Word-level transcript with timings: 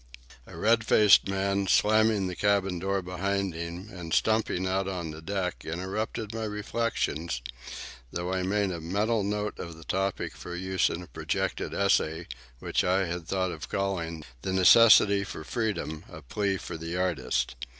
A 0.47 0.57
red 0.57 0.83
faced 0.83 1.27
man, 1.27 1.67
slamming 1.67 2.25
the 2.25 2.35
cabin 2.35 2.79
door 2.79 3.03
behind 3.03 3.53
him 3.53 3.87
and 3.91 4.15
stumping 4.15 4.65
out 4.65 4.87
on 4.87 5.11
the 5.11 5.21
deck, 5.21 5.63
interrupted 5.63 6.33
my 6.33 6.45
reflections, 6.45 7.39
though 8.11 8.33
I 8.33 8.41
made 8.41 8.71
a 8.71 8.81
mental 8.81 9.21
note 9.23 9.59
of 9.59 9.77
the 9.77 9.83
topic 9.83 10.35
for 10.35 10.55
use 10.55 10.89
in 10.89 11.03
a 11.03 11.07
projected 11.07 11.75
essay 11.75 12.25
which 12.57 12.83
I 12.83 13.05
had 13.05 13.27
thought 13.27 13.51
of 13.51 13.69
calling 13.69 14.23
"The 14.41 14.53
Necessity 14.53 15.23
for 15.23 15.43
Freedom: 15.43 16.03
A 16.09 16.23
Plea 16.23 16.57
for 16.57 16.77
the 16.77 16.97
Artist." 16.97 17.55